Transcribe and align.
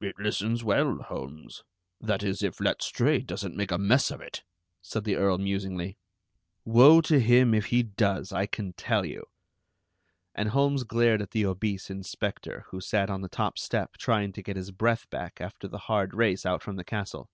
"It 0.00 0.14
listens 0.20 0.62
well, 0.62 0.98
Holmes, 0.98 1.64
that 2.00 2.22
is, 2.22 2.44
if 2.44 2.60
Letstrayed 2.60 3.26
doesn't 3.26 3.56
make 3.56 3.72
a 3.72 3.76
mess 3.76 4.12
of 4.12 4.20
it," 4.20 4.44
said 4.80 5.02
the 5.02 5.16
Earl 5.16 5.38
musingly. 5.38 5.98
"Woe 6.64 7.00
to 7.00 7.18
him 7.18 7.52
if 7.54 7.66
he 7.66 7.82
does, 7.82 8.30
I 8.30 8.46
can 8.46 8.72
tell 8.74 9.04
you." 9.04 9.24
And 10.32 10.50
Holmes 10.50 10.84
glared 10.84 11.20
at 11.20 11.32
the 11.32 11.44
obese 11.44 11.90
inspector, 11.90 12.66
who 12.68 12.80
sat 12.80 13.10
on 13.10 13.22
the 13.22 13.28
top 13.28 13.58
step 13.58 13.96
trying 13.96 14.32
to 14.34 14.44
get 14.44 14.54
his 14.54 14.70
breath 14.70 15.10
back 15.10 15.40
after 15.40 15.66
the 15.66 15.78
hard 15.90 16.14
race 16.14 16.46
out 16.46 16.62
from 16.62 16.76
the 16.76 16.84
castle. 16.84 17.28